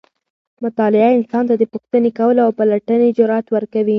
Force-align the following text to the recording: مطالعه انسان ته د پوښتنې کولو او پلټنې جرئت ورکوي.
مطالعه 0.63 1.09
انسان 1.17 1.43
ته 1.49 1.55
د 1.57 1.63
پوښتنې 1.73 2.09
کولو 2.19 2.39
او 2.45 2.51
پلټنې 2.59 3.09
جرئت 3.17 3.45
ورکوي. 3.55 3.89